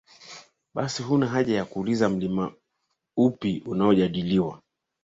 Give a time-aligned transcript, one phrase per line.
[0.73, 2.53] basi huna haja ya kuuliza Mlima
[3.17, 4.61] upi unaojadiliwa